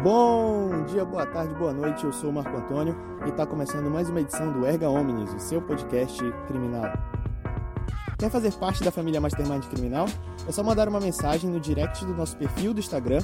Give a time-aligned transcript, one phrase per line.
[0.00, 2.04] Bom dia, boa tarde, boa noite.
[2.04, 5.38] Eu sou o Marco Antônio e está começando mais uma edição do Erga Omnis, o
[5.38, 6.90] seu podcast criminal.
[8.22, 10.06] Quer fazer parte da família Mastermind Criminal?
[10.46, 13.18] É só mandar uma mensagem no direct do nosso perfil do Instagram,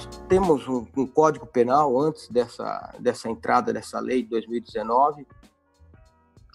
[0.00, 5.26] Nós temos um, um, código penal antes dessa, dessa entrada dessa lei de 2019,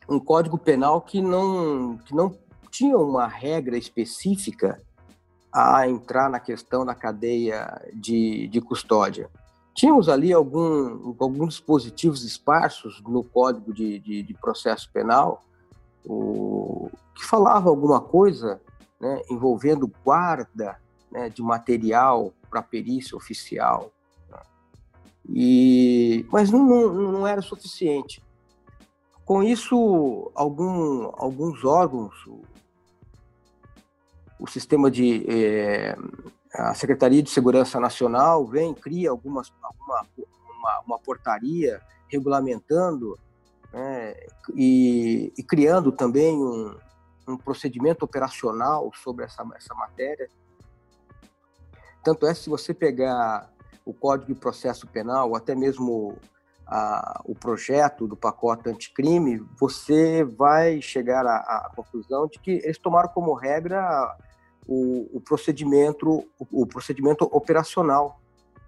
[0.09, 2.35] um código penal que não, que não
[2.71, 4.81] tinha uma regra específica
[5.53, 9.29] a entrar na questão da cadeia de, de custódia.
[9.75, 15.43] Tínhamos ali algum, alguns dispositivos esparsos no Código de, de, de Processo Penal
[16.03, 18.59] o, que falava alguma coisa
[18.99, 20.77] né, envolvendo guarda
[21.11, 23.91] né, de material para perícia oficial.
[24.29, 24.39] Né.
[25.29, 28.23] E, mas não, não, não, era suficiente.
[29.25, 32.15] Com isso, algum, alguns órgãos,
[34.39, 35.97] o sistema de é,
[36.53, 40.05] a Secretaria de Segurança Nacional vem cria algumas alguma
[40.59, 43.17] uma, uma portaria regulamentando
[43.73, 44.15] né,
[44.53, 46.77] e, e, criando também um,
[47.27, 50.29] um, procedimento operacional sobre essa, essa matéria.
[52.05, 53.51] Tanto é se você pegar
[53.83, 56.15] o Código de Processo Penal, ou até mesmo
[56.67, 62.77] a, o projeto do pacote anticrime, você vai chegar à, à, conclusão de que eles
[62.77, 64.15] tomaram como regra
[64.67, 66.07] o, o procedimento,
[66.39, 68.21] o, o, procedimento operacional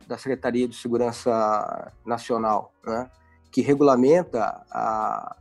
[0.07, 3.07] da Secretaria de Segurança Nacional, né,
[3.51, 5.35] que regulamenta a,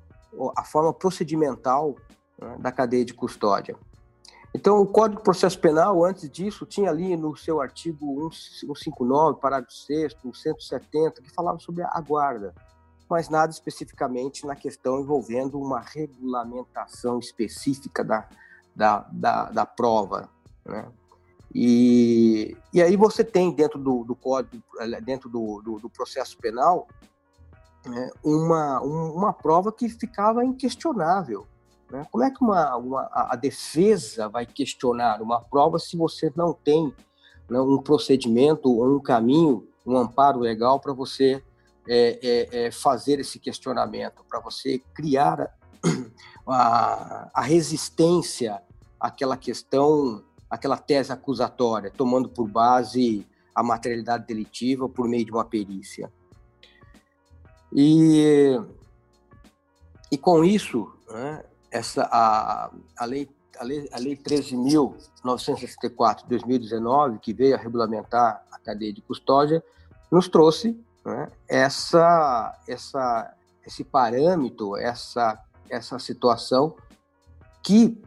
[0.54, 1.96] a forma procedimental
[2.38, 3.74] né, da cadeia de custódia.
[4.56, 9.76] Então, o Código de Processo Penal, antes disso, tinha ali no seu artigo 159, parágrafo
[9.76, 12.54] 6 170, que falava sobre a guarda,
[13.06, 18.26] mas nada especificamente na questão envolvendo uma regulamentação específica da,
[18.74, 20.30] da, da, da prova,
[20.64, 20.90] né?
[21.54, 26.36] E, e aí você tem dentro do, do código, eh, dentro do, do, do processo
[26.38, 26.88] penal,
[27.84, 31.46] né, uma, um, uma prova que ficava inquestionável.
[31.90, 32.06] Né?
[32.10, 36.92] Como é que uma, uma, a defesa vai questionar uma prova se você não tem
[37.48, 41.42] né, um procedimento, um caminho, um amparo legal para você
[41.88, 45.54] é, é, é, fazer esse questionamento, para você criar
[46.46, 48.60] a, a resistência
[48.98, 55.44] àquela questão aquela tese acusatória, tomando por base a materialidade delitiva por meio de uma
[55.44, 56.12] perícia.
[57.72, 58.58] E,
[60.10, 61.44] e com isso, né,
[61.76, 68.42] essa, a, a, lei, a, lei, a lei 13.964 de 2019, que veio a regulamentar
[68.50, 69.62] a cadeia de custódia,
[70.10, 73.32] nos trouxe né, essa, essa,
[73.66, 75.38] esse parâmetro, essa,
[75.68, 76.74] essa situação
[77.62, 78.02] que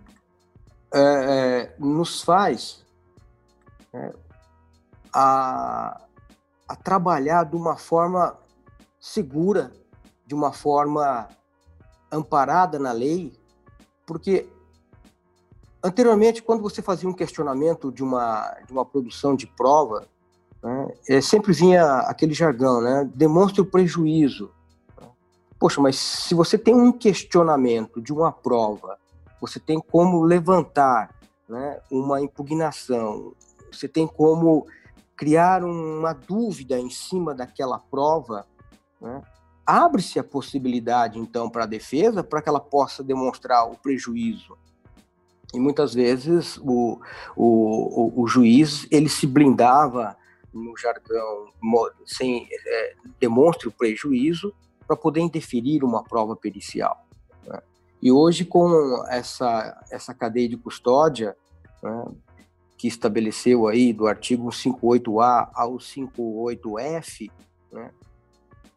[0.91, 2.83] é, é, nos faz
[3.93, 4.11] é,
[5.13, 6.01] a,
[6.67, 8.35] a trabalhar de uma forma
[8.99, 9.71] segura,
[10.25, 11.27] de uma forma
[12.11, 13.38] amparada na lei,
[14.09, 14.49] porque
[15.83, 20.07] anteriormente, quando você fazia um questionamento de uma, de uma produção de prova,
[20.63, 23.07] né, é, sempre vinha aquele jargão, né?
[23.13, 24.49] Demonstre o prejuízo.
[25.59, 28.97] Poxa, mas se você tem um questionamento de uma prova
[29.39, 31.15] você tem como levantar
[31.47, 33.33] né, uma impugnação,
[33.71, 34.67] você tem como
[35.15, 38.45] criar uma dúvida em cima daquela prova,
[38.99, 39.21] né,
[39.69, 44.57] abre-se a possibilidade, então, para a defesa, para que ela possa demonstrar o prejuízo.
[45.53, 46.99] E muitas vezes o,
[47.35, 50.17] o, o, o juiz ele se blindava
[50.51, 51.49] no jargão
[52.03, 54.51] sem é, demonstre o prejuízo
[54.87, 57.05] para poder indeferir uma prova pericial.
[57.45, 57.61] Né?
[58.01, 61.35] E hoje com essa essa cadeia de custódia
[61.83, 62.05] né,
[62.75, 67.31] que estabeleceu aí do artigo 58A ao 58F,
[67.71, 67.91] né,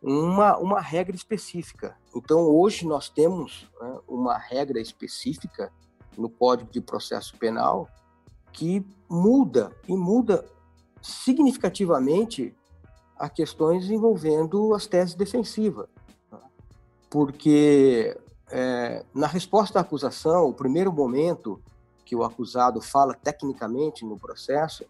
[0.03, 1.97] uma, uma regra específica.
[2.15, 5.73] Então, hoje nós temos né, uma regra específica
[6.19, 7.89] no Código de Processo Penal
[8.53, 10.45] que muda e muda
[11.01, 12.55] significativamente
[13.17, 15.89] a questões envolvendo as teses defensivas.
[17.09, 18.19] Porque
[18.51, 21.63] é, na resposta à acusação, o primeiro momento
[22.05, 24.85] que o acusado fala tecnicamente no processo,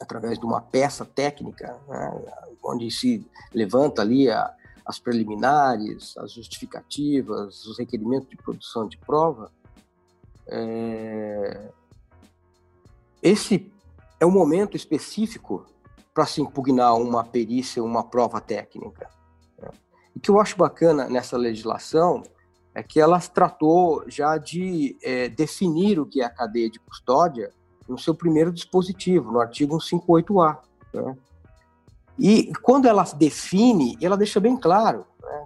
[0.00, 2.24] através de uma peça técnica, né,
[2.62, 4.52] onde se levanta ali a,
[4.84, 9.50] as preliminares, as justificativas, os requerimentos de produção de prova,
[10.46, 11.70] é,
[13.22, 13.72] esse
[14.20, 15.66] é um momento específico
[16.12, 19.08] para se impugnar uma perícia, uma prova técnica.
[19.58, 19.68] Né?
[20.14, 22.22] O que eu acho bacana nessa legislação
[22.74, 27.52] é que ela tratou já de é, definir o que é a cadeia de custódia
[27.88, 30.58] no seu primeiro dispositivo, no artigo 158A.
[30.92, 31.16] Né?
[32.18, 35.44] E quando ela define, ela deixa bem claro, né?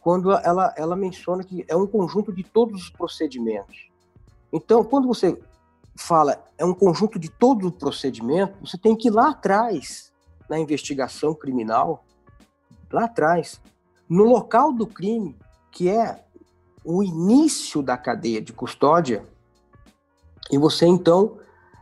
[0.00, 3.88] quando ela, ela menciona que é um conjunto de todos os procedimentos.
[4.52, 5.38] Então, quando você
[5.96, 10.12] fala é um conjunto de todo o procedimento, você tem que ir lá atrás,
[10.48, 12.04] na investigação criminal,
[12.92, 13.60] lá atrás,
[14.08, 15.36] no local do crime,
[15.70, 16.24] que é
[16.84, 19.26] o início da cadeia de custódia,
[20.50, 21.38] e você então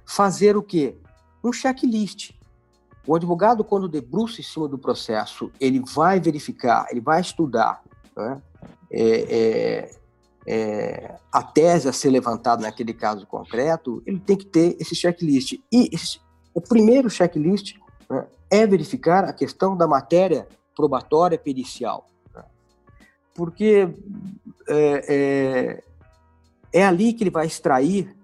[0.07, 0.97] fazer o quê?
[1.43, 2.33] Um checklist.
[3.07, 7.83] O advogado, quando debruça em cima do processo, ele vai verificar, ele vai estudar
[8.17, 8.41] né?
[8.91, 9.91] é, é,
[10.47, 15.55] é, a tese a ser levantada naquele caso concreto, ele tem que ter esse checklist.
[15.73, 16.21] E esse,
[16.55, 17.77] o primeiro checklist
[18.09, 22.07] né, é verificar a questão da matéria probatória pericial.
[22.35, 22.45] Né?
[23.35, 23.89] Porque
[24.69, 25.83] é,
[26.73, 28.17] é, é, ali que ele vai extrair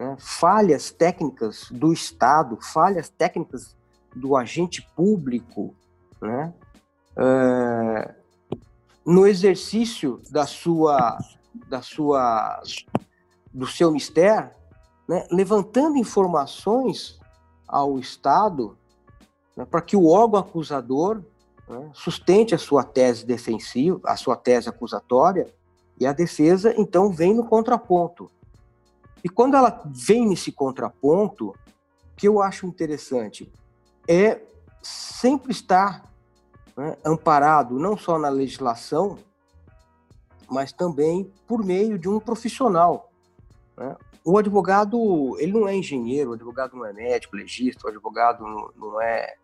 [0.00, 3.76] né, falhas técnicas do Estado, falhas técnicas
[4.16, 5.74] do agente público,
[6.20, 6.54] né,
[7.16, 8.14] é,
[9.04, 11.18] no exercício da sua
[11.68, 12.62] da sua,
[13.52, 14.50] do seu mistério,
[15.08, 17.18] né, levantando informações
[17.66, 18.76] ao Estado
[19.56, 21.22] né, para que o órgão acusador
[21.68, 25.52] né, sustente a sua tese defensiva, a sua tese acusatória,
[25.98, 28.30] e a defesa então vem no contraponto.
[29.22, 31.54] E quando ela vem nesse contraponto, o
[32.16, 33.50] que eu acho interessante
[34.08, 34.40] é
[34.82, 36.10] sempre estar
[36.76, 39.18] né, amparado não só na legislação,
[40.50, 43.10] mas também por meio de um profissional.
[43.76, 43.96] Né?
[44.24, 48.70] O advogado, ele não é engenheiro, o advogado não é médico, legista, o advogado não,
[48.76, 49.34] não é,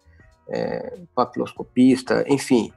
[0.48, 2.72] é papiloscopista, enfim.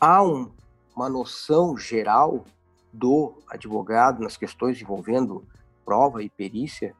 [0.00, 0.50] Há um,
[0.94, 2.44] uma noção geral
[2.92, 5.44] do advogado nas questões envolvendo
[5.88, 6.94] prova e perícia,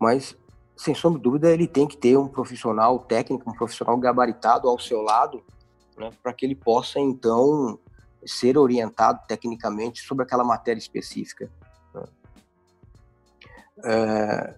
[0.00, 0.34] mas
[0.74, 4.78] sem sombra de dúvida ele tem que ter um profissional técnico, um profissional gabaritado ao
[4.78, 5.44] seu lado,
[5.98, 7.78] né, para que ele possa então
[8.24, 11.50] ser orientado tecnicamente sobre aquela matéria específica.
[11.94, 12.04] Né?
[13.84, 14.54] É,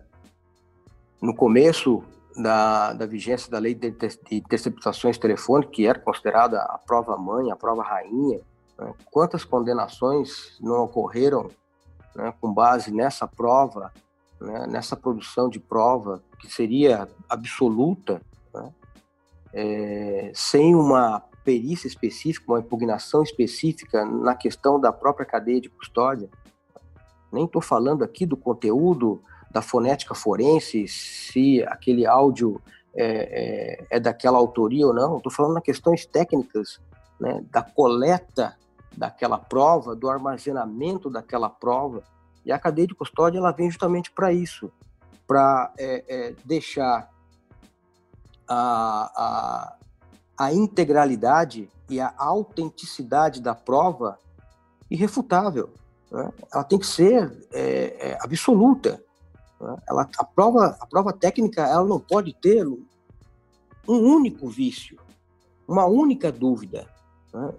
[1.20, 2.04] no começo
[2.36, 3.92] da, da vigência da lei de
[4.30, 8.40] interceptações telefônicas, que era considerada a prova mãe, a prova rainha,
[8.78, 8.94] né?
[9.10, 11.48] quantas condenações não ocorreram
[12.14, 13.92] né, com base nessa prova,
[14.40, 18.20] né, nessa produção de prova que seria absoluta,
[18.52, 18.72] né?
[19.52, 26.28] é, sem uma perícia específica, uma impugnação específica na questão da própria cadeia de custódia.
[27.32, 32.60] Nem estou falando aqui do conteúdo da fonética forense, se aquele áudio
[32.94, 35.18] é, é, é daquela autoria ou não.
[35.18, 36.80] Estou falando nas questões técnicas
[37.20, 38.56] né, da coleta
[38.96, 42.02] daquela prova, do armazenamento daquela prova.
[42.44, 44.70] E a cadeia de custódia ela vem justamente para isso,
[45.26, 47.10] para é, é, deixar
[48.46, 49.76] a,
[50.38, 54.18] a, a integralidade e a autenticidade da prova
[54.90, 55.70] irrefutável.
[56.10, 56.30] Né?
[56.52, 59.02] Ela tem que ser é, é, absoluta.
[59.60, 59.76] Né?
[59.88, 62.82] Ela, a, prova, a prova técnica ela não pode ter um
[63.86, 64.98] único vício,
[65.66, 66.86] uma única dúvida,
[67.32, 67.52] né?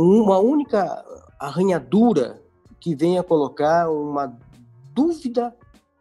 [0.00, 1.04] Uma única
[1.40, 2.40] arranhadura
[2.78, 4.32] que venha colocar uma
[4.94, 5.54] dúvida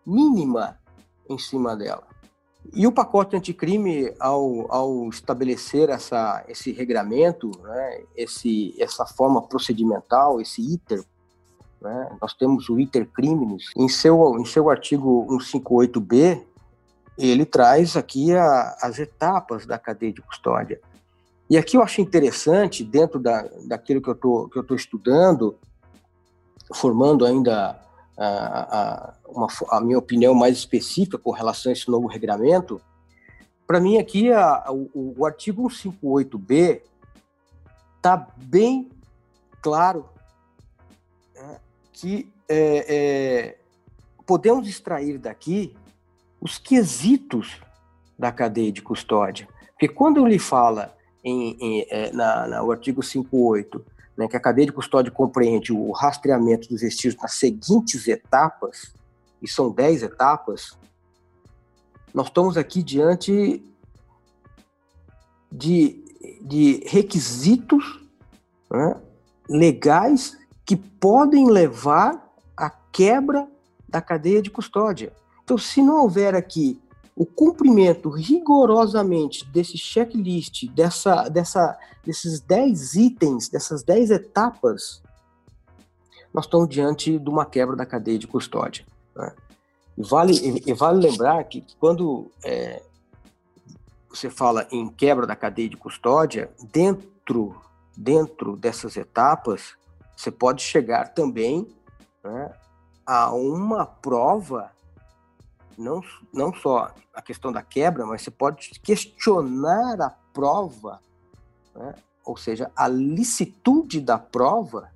[0.06, 0.78] mínima
[1.28, 2.04] em cima dela.
[2.74, 10.40] E o pacote anticrime, ao, ao estabelecer essa, esse regramento, né, esse, essa forma procedimental,
[10.40, 11.04] esse ITER,
[11.82, 16.44] né, nós temos o ITER Crimes, em seu, em seu artigo 158b,
[17.18, 20.80] ele traz aqui a, as etapas da cadeia de custódia.
[21.50, 25.58] E aqui eu acho interessante, dentro da, daquilo que eu tô, estou estudando,
[26.74, 27.80] formando ainda
[28.18, 32.82] a, a, uma, a, minha opinião mais específica com relação a esse novo regramento,
[33.66, 36.82] para mim aqui a, o, o artigo 158b
[37.96, 38.90] está bem
[39.62, 40.06] claro
[41.36, 41.60] né,
[41.94, 43.58] que é, é,
[44.26, 45.76] podemos extrair daqui
[46.42, 47.62] os quesitos
[48.18, 49.48] da cadeia de custódia.
[49.72, 53.84] Porque quando ele fala em, em, é, na, no artigo 58
[54.18, 58.94] né, que a cadeia de custódia compreende o rastreamento dos vestígios nas seguintes etapas,
[59.40, 60.76] e são 10 etapas,
[62.12, 63.64] nós estamos aqui diante
[65.52, 66.04] de,
[66.42, 68.04] de requisitos
[68.72, 69.00] né,
[69.48, 73.48] legais que podem levar à quebra
[73.88, 75.14] da cadeia de custódia.
[75.44, 76.82] Então, se não houver aqui
[77.18, 85.02] o cumprimento rigorosamente desse checklist, dessa, dessa, desses 10 itens, dessas 10 etapas,
[86.32, 88.86] nós estamos diante de uma quebra da cadeia de custódia.
[89.16, 89.34] Né?
[89.98, 92.84] E, vale, e vale lembrar que quando é,
[94.08, 97.60] você fala em quebra da cadeia de custódia, dentro,
[97.98, 99.76] dentro dessas etapas,
[100.16, 101.68] você pode chegar também
[102.24, 102.54] né,
[103.04, 104.72] a uma prova
[105.78, 106.02] não,
[106.34, 111.00] não só a questão da quebra, mas você pode questionar a prova,
[111.76, 111.94] né?
[112.26, 114.92] ou seja, a licitude da prova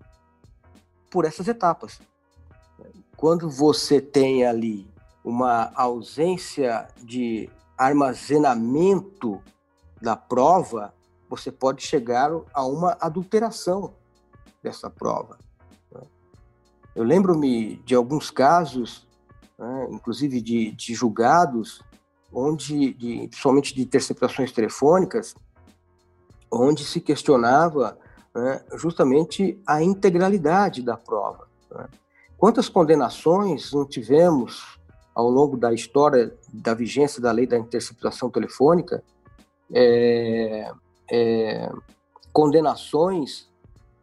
[1.10, 2.02] por essas etapas.
[3.16, 4.90] Quando você tem ali
[5.24, 9.42] uma ausência de armazenamento
[10.02, 10.94] da prova,
[11.30, 13.94] você pode chegar a uma adulteração
[14.64, 15.38] dessa prova.
[15.92, 16.02] Né?
[16.96, 19.08] Eu lembro-me de alguns casos
[19.62, 21.84] né, inclusive de, de julgados,
[22.34, 25.36] onde, de, principalmente de interceptações telefônicas,
[26.52, 27.96] onde se questionava
[28.34, 31.48] né, justamente a integralidade da prova.
[31.70, 31.88] Né.
[32.38, 34.80] Quantas condenações não tivemos
[35.14, 39.04] ao longo da história da vigência da lei da interceptação telefônica?
[39.72, 40.74] É,
[41.12, 41.72] é,
[42.34, 43.48] condenações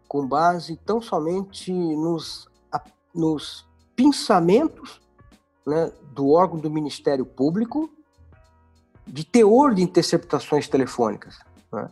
[0.06, 2.48] com base tão somente nos,
[3.12, 5.00] nos pensamentos
[5.66, 7.90] né, do órgão do Ministério Público
[9.06, 11.38] de teor de interceptações telefônicas,
[11.72, 11.88] né,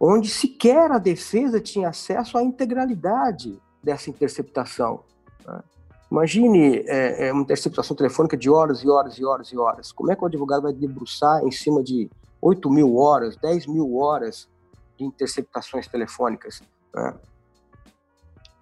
[0.00, 5.00] onde sequer a defesa tinha acesso à integralidade dessa interceptação.
[5.46, 5.62] Né.
[6.10, 9.92] Imagine é, é, uma interceptação telefônica de horas e horas e horas e horas.
[9.92, 12.08] Como é que o advogado vai debruçar em cima de
[12.40, 14.48] 8 mil horas, 10 mil horas
[14.96, 16.62] de interceptações telefônicas?
[16.94, 17.14] Né?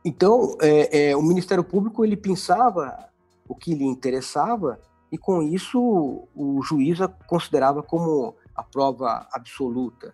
[0.04, 3.08] Então, é, é, o Ministério Público ele pensava
[3.48, 10.12] o que lhe interessava e com isso o juiz a considerava como a prova absoluta.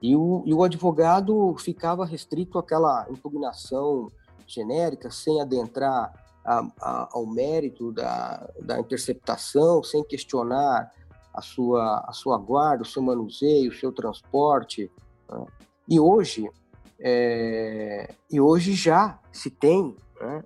[0.00, 4.10] E o, e o advogado ficava restrito àquela impugnação
[4.46, 6.12] genérica, sem adentrar
[6.44, 10.90] a, a, ao mérito da, da interceptação, sem questionar
[11.34, 14.90] a sua, a sua guarda, o seu manuseio, o seu transporte.
[15.30, 15.46] Né?
[15.88, 16.50] E hoje,
[16.98, 20.44] é, e hoje já se tem né,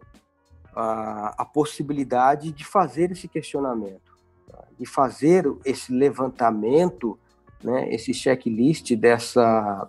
[0.75, 4.17] a, a possibilidade de fazer esse questionamento,
[4.51, 4.65] tá?
[4.79, 7.19] de fazer esse levantamento,
[7.63, 9.89] né, esse checklist dessa,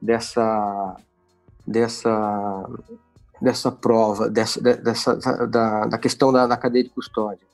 [0.00, 0.96] dessa,
[1.66, 2.68] dessa,
[3.40, 7.46] dessa prova, dessa, dessa da, da questão da, da cadeia de custódia.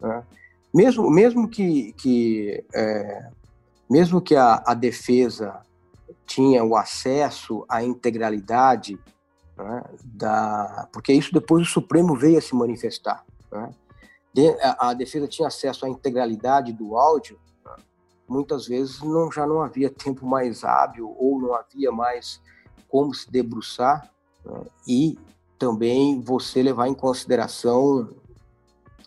[0.00, 0.22] Né?
[0.74, 3.28] Mesmo, mesmo que, que é,
[3.90, 5.60] mesmo que a, a defesa
[6.24, 8.98] tinha o acesso à integralidade
[9.56, 13.24] né, da, porque isso depois o Supremo veio a se manifestar.
[13.50, 13.70] Né?
[14.32, 17.38] De, a, a, defesa tinha acesso à integralidade do áudio,
[18.28, 22.40] muitas vezes não, já não havia tempo mais hábil ou não havia mais
[22.88, 24.10] como se debruçar
[24.44, 24.62] né?
[24.86, 25.18] e
[25.58, 28.08] também você levar em consideração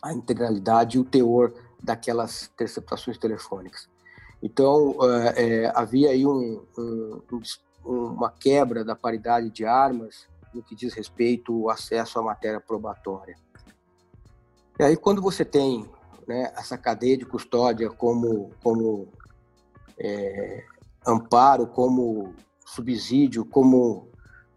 [0.02, 3.90] a integralidade e o teor daquelas interceptações telefônicas.
[4.42, 4.96] Então,
[5.36, 7.22] é, havia aí um, um,
[7.84, 13.36] uma quebra da paridade de armas no que diz respeito ao acesso à matéria probatória.
[14.80, 15.88] E aí, quando você tem
[16.28, 19.08] né, essa cadeia de custódia como, como
[20.00, 20.64] é,
[21.06, 22.34] amparo, como
[22.66, 24.08] subsídio, como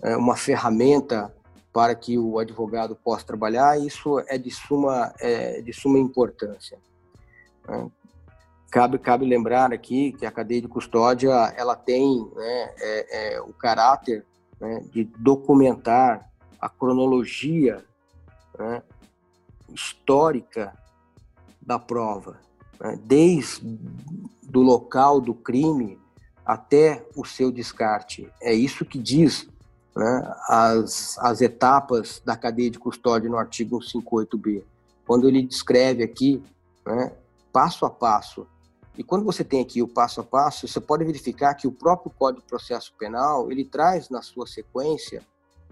[0.02, 1.34] é, uma ferramenta
[1.72, 6.78] para que o advogado possa trabalhar, isso é de suma, é, de suma importância.
[7.68, 7.90] Né?
[8.70, 13.52] Cabe, cabe lembrar aqui que a cadeia de custódia ela tem né, é, é, o
[13.52, 14.26] caráter
[14.60, 16.28] né, de documentar
[16.60, 17.84] a cronologia
[18.58, 18.82] né,
[19.72, 20.76] histórica
[21.60, 22.40] da prova,
[22.80, 23.78] né, desde
[24.42, 25.98] do local do crime
[26.44, 28.28] até o seu descarte.
[28.40, 29.48] É isso que diz
[29.94, 34.62] né, as, as etapas da cadeia de custódia no artigo 158b,
[35.06, 36.42] quando ele descreve aqui,
[36.86, 37.12] né,
[37.52, 38.46] passo a passo.
[38.98, 42.10] E quando você tem aqui o passo a passo, você pode verificar que o próprio
[42.10, 45.24] Código de Processo Penal ele traz na sua sequência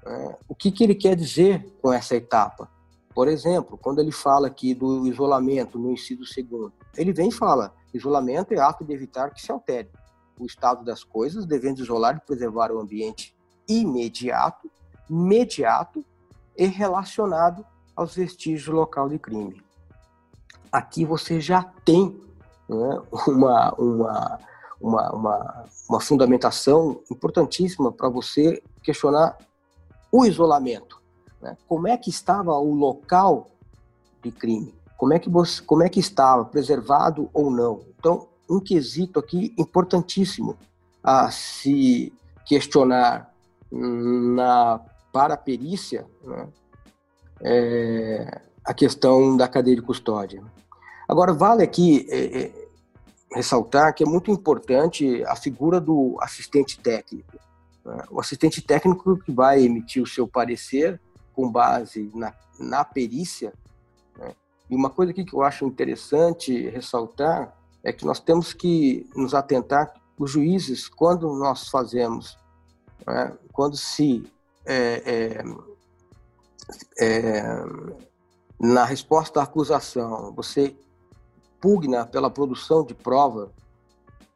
[0.05, 2.71] né, o que, que ele quer dizer com essa etapa.
[3.13, 7.75] Por exemplo, quando ele fala aqui do isolamento no inciso segundo, ele vem e fala:
[7.93, 9.91] isolamento é ato de evitar que se altere
[10.39, 13.35] o estado das coisas, devendo isolar e preservar o ambiente
[13.69, 14.71] imediato,
[15.11, 16.05] imediato
[16.57, 17.67] e relacionado
[17.97, 19.61] aos vestígios local de crime.
[20.71, 22.25] Aqui você já tem
[22.69, 24.39] né, uma, uma,
[24.81, 29.37] uma, uma, uma fundamentação importantíssima para você questionar
[30.11, 31.01] o isolamento.
[31.41, 31.57] Né?
[31.69, 33.49] Como é que estava o local
[34.23, 34.75] de crime?
[34.97, 37.81] Como é que você, como é que estava preservado ou não?
[37.99, 40.57] Então, um quesito aqui importantíssimo
[41.03, 42.13] a se
[42.47, 43.33] questionar
[43.71, 44.81] na
[45.13, 46.49] para perícia né,
[47.41, 50.43] é, a questão da cadeia de custódia.
[51.09, 52.69] Agora, vale aqui é, é,
[53.33, 57.39] ressaltar que é muito importante a figura do assistente técnico.
[57.85, 58.05] Né?
[58.11, 61.01] O assistente técnico que vai emitir o seu parecer
[61.33, 63.53] com base na, na perícia.
[64.19, 64.35] Né?
[64.71, 69.35] E uma coisa aqui que eu acho interessante ressaltar é que nós temos que nos
[69.35, 72.39] atentar, os juízes, quando nós fazemos
[73.07, 73.33] né?
[73.53, 74.25] quando se
[74.65, 75.43] é,
[76.99, 77.43] é, é,
[78.59, 80.77] na resposta à acusação você
[81.61, 83.53] pugna pela produção de prova,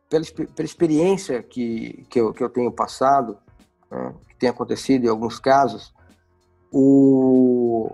[0.09, 3.38] pela, pela experiência que, que, eu, que eu tenho passado,
[3.90, 5.92] né, que tem acontecido em alguns casos,
[6.72, 7.90] o,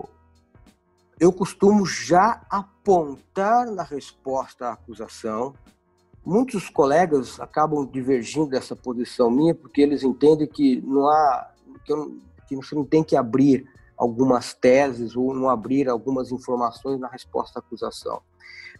[1.19, 5.53] eu costumo já apontar na resposta à acusação
[6.27, 11.51] Muitos colegas acabam divergindo dessa posição minha porque eles entendem que não há
[11.85, 16.99] que, eu, que você não tem que abrir algumas teses ou não abrir algumas informações
[16.99, 18.21] na resposta à acusação.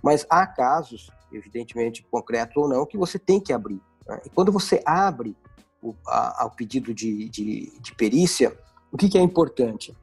[0.01, 3.81] Mas há casos, evidentemente concretos ou não, que você tem que abrir.
[4.07, 4.21] Né?
[4.25, 5.35] E quando você abre
[5.81, 8.57] o a, pedido de, de, de, perícia,
[8.91, 9.95] o que, que é importante?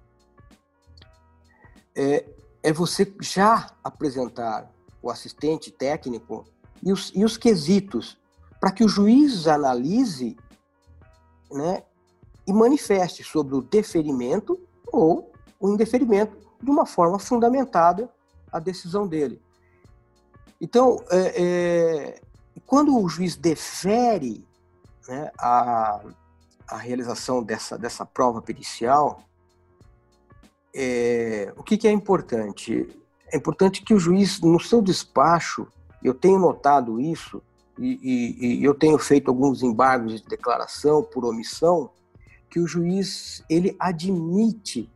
[1.97, 2.25] É,
[2.63, 4.71] é você já apresentar
[5.03, 6.45] o assistente técnico
[6.83, 8.19] e os, e os quesitos
[8.61, 10.37] para que o juiz analise
[11.53, 11.83] né,
[12.47, 18.11] e manifeste sobre o deferimento ou o indeferimento de uma forma fundamentada
[18.51, 19.44] a decisão dele.
[20.65, 22.21] Então, é, é,
[22.65, 24.49] quando o juiz defere
[25.07, 26.01] né, a,
[26.67, 29.23] a realização dessa, dessa prova pericial,
[30.75, 32.89] é, o que, que é importante?
[33.31, 35.69] É importante que o juiz, no seu despacho,
[36.03, 37.43] eu tenho notado isso
[37.79, 41.91] e, e, e eu tenho feito alguns embargos de declaração por omissão
[42.49, 44.91] que o juiz ele admite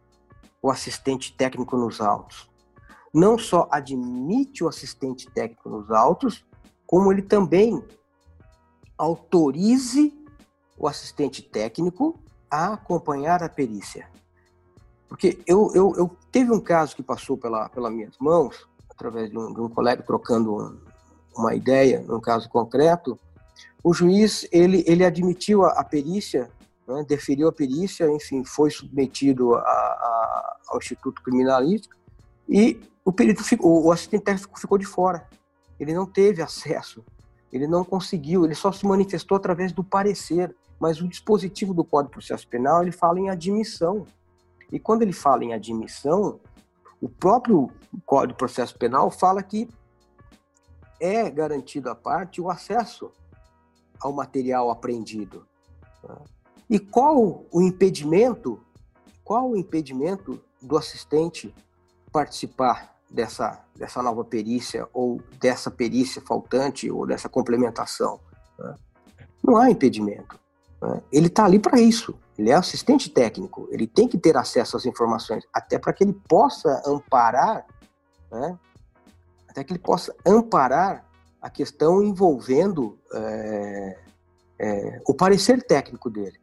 [0.62, 2.47] o assistente técnico nos autos.
[3.18, 6.46] Não só admite o assistente técnico nos autos,
[6.86, 7.82] como ele também
[8.96, 10.16] autorize
[10.76, 12.16] o assistente técnico
[12.48, 14.08] a acompanhar a perícia.
[15.08, 19.36] Porque eu, eu, eu teve um caso que passou pela, pelas minhas mãos, através de
[19.36, 20.80] um, de um colega trocando
[21.36, 23.18] uma ideia, num caso concreto,
[23.82, 26.52] o juiz ele, ele admitiu a, a perícia,
[26.86, 31.96] né, deferiu a perícia, enfim, foi submetido a, a, ao Instituto Criminalístico
[32.48, 35.26] e o perito ficou, o assistente técnico ficou de fora.
[35.80, 37.02] Ele não teve acesso,
[37.50, 40.54] ele não conseguiu, ele só se manifestou através do parecer.
[40.78, 44.06] Mas o dispositivo do Código de Processo Penal ele fala em admissão.
[44.70, 46.38] E quando ele fala em admissão,
[47.00, 47.70] o próprio
[48.04, 49.70] Código de Processo Penal fala que
[51.00, 53.10] é garantido à parte o acesso
[54.02, 55.46] ao material apreendido.
[56.68, 58.60] E qual o impedimento?
[59.24, 61.54] Qual o impedimento do assistente
[62.12, 68.20] participar dessa, dessa nova perícia ou dessa perícia faltante ou dessa complementação?
[68.58, 68.74] Né?
[69.42, 70.38] Não há impedimento.
[70.82, 71.02] Né?
[71.12, 72.18] Ele está ali para isso.
[72.36, 73.68] Ele é assistente técnico.
[73.70, 77.66] Ele tem que ter acesso às informações, até para que ele possa amparar
[78.30, 78.58] né,
[79.48, 81.04] até que ele possa amparar
[81.40, 83.98] a questão envolvendo é,
[84.58, 86.38] é, o parecer técnico dele.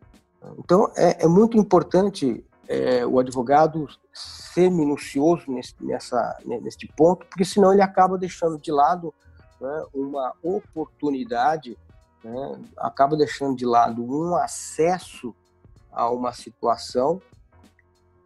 [0.59, 7.45] Então, é, é, muito importante é, o advogado ser minucioso nesse, nessa, nesse ponto, porque
[7.45, 9.13] senão ele acaba deixando de lado
[9.59, 11.77] né, uma oportunidade,
[12.23, 15.35] né, acaba deixando de lado um acesso
[15.91, 17.21] a uma situação,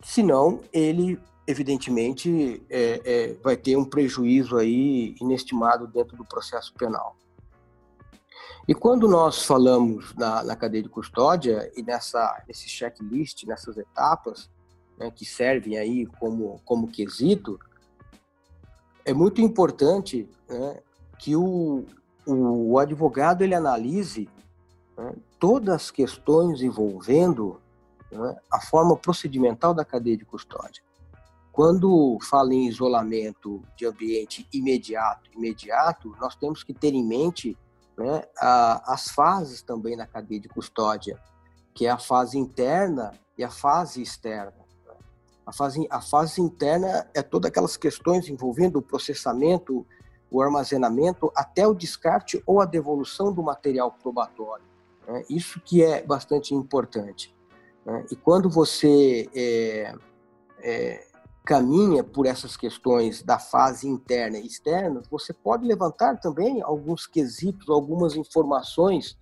[0.02, 7.16] senão ele evidentemente é, é, vai ter um prejuízo aí inestimado dentro do processo penal.
[8.68, 14.50] E quando nós falamos na, na cadeia de custódia e nessa nesse checklist, nessas etapas
[14.98, 17.60] né, que servem aí como como quesito,
[19.06, 20.80] é muito importante né,
[21.18, 21.86] que o,
[22.26, 24.30] o, o, advogado ele analise
[24.96, 27.60] né, todas as questões envolvendo
[28.12, 30.84] né, a forma procedimental da cadeia de custódia.
[31.52, 37.58] Quando fala em isolamento de ambiente imediato, imediato, nós temos que ter em mente
[38.00, 41.20] né, a, as fases também na cadeia de custódia,
[41.74, 44.54] que é a fase interna e a fase externa.
[45.46, 49.86] A fase, a fase interna é todas aquelas questões envolvendo o processamento,
[50.32, 54.66] o armazenamento, até o descarte ou a devolução do material probatório.
[55.06, 55.26] Né?
[55.30, 57.36] Isso que é bastante importante.
[57.84, 58.06] Né?
[58.12, 59.94] E quando você é,
[60.62, 61.08] é,
[61.50, 67.68] caminha por essas questões da fase interna e externa, você pode levantar também alguns quesitos,
[67.70, 69.18] algumas informações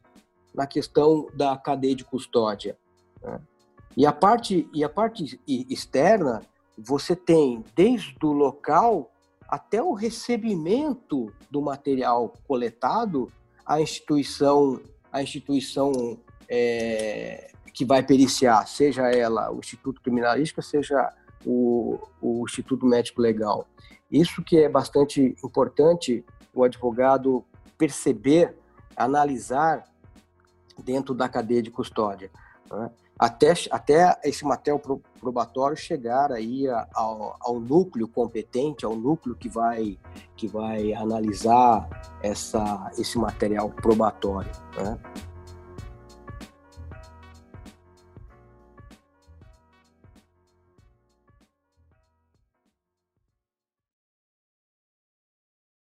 [0.53, 2.77] na questão da cadeia de custódia.
[3.23, 3.39] Né?
[3.95, 6.41] E a parte e a parte externa,
[6.77, 9.09] você tem desde o local
[9.47, 13.31] até o recebimento do material coletado,
[13.65, 14.81] a instituição
[15.13, 21.13] a instituição é, que vai periciar, seja ela o Instituto Criminalístico, seja
[21.45, 23.67] o, o Instituto Médico Legal.
[24.11, 26.23] Isso que é bastante importante
[26.53, 27.43] o advogado
[27.77, 28.57] perceber,
[28.95, 29.83] analisar
[30.83, 32.31] dentro da cadeia de custódia,
[32.71, 32.89] né?
[33.17, 34.79] até, até esse material
[35.19, 39.97] probatório chegar aí ao, ao, núcleo competente, ao núcleo que vai,
[40.35, 41.87] que vai analisar
[42.21, 44.51] essa, esse material probatório.
[44.77, 44.99] Né?